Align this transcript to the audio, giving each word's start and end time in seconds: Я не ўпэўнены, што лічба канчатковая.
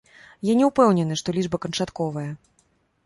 Я 0.49 0.53
не 0.61 0.69
ўпэўнены, 0.69 1.19
што 1.23 1.35
лічба 1.37 1.57
канчатковая. 1.67 2.29